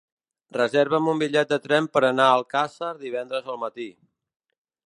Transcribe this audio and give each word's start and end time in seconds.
Reserva'm 0.55 1.09
un 1.11 1.19
bitllet 1.23 1.51
de 1.51 1.59
tren 1.67 1.89
per 1.97 2.03
anar 2.09 2.31
a 2.31 2.39
Alcàsser 2.39 2.91
divendres 3.05 3.53
al 3.55 3.63
matí. 3.69 3.91